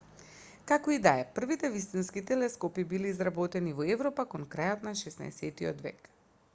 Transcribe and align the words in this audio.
како 0.69 0.93
и 0.93 1.01
да 1.07 1.11
е 1.23 1.27
првите 1.35 1.69
вистински 1.75 2.23
телескопи 2.31 2.87
биле 2.95 3.11
изработени 3.17 3.75
во 3.81 3.87
европа 3.97 4.27
кон 4.33 4.47
крајот 4.57 4.87
на 4.89 4.95
16-тиот 5.03 5.85
век 5.89 6.11